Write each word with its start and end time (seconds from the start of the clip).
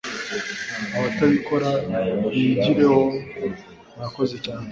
abatabikora 0.97 1.69
bigireho 2.31 3.01
morakoze 3.93 4.35
cyane. 4.43 4.59